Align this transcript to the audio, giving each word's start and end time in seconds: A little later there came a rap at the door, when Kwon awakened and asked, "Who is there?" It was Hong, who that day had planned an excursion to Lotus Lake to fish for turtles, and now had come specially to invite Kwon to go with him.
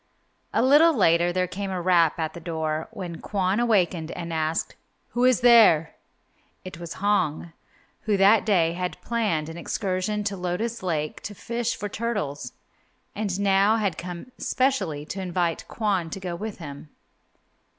A 0.51 0.63
little 0.63 0.95
later 0.97 1.31
there 1.31 1.45
came 1.47 1.69
a 1.69 1.79
rap 1.79 2.17
at 2.17 2.33
the 2.33 2.39
door, 2.39 2.87
when 2.89 3.21
Kwon 3.21 3.59
awakened 3.59 4.09
and 4.13 4.33
asked, 4.33 4.75
"Who 5.09 5.25
is 5.25 5.41
there?" 5.41 5.93
It 6.65 6.79
was 6.79 6.93
Hong, 7.05 7.53
who 8.05 8.17
that 8.17 8.43
day 8.43 8.73
had 8.73 8.99
planned 9.03 9.47
an 9.47 9.57
excursion 9.57 10.23
to 10.23 10.35
Lotus 10.35 10.81
Lake 10.81 11.21
to 11.21 11.35
fish 11.35 11.75
for 11.75 11.87
turtles, 11.87 12.53
and 13.13 13.39
now 13.39 13.75
had 13.75 13.95
come 13.95 14.31
specially 14.39 15.05
to 15.05 15.21
invite 15.21 15.65
Kwon 15.67 16.09
to 16.09 16.19
go 16.19 16.35
with 16.35 16.57
him. 16.57 16.89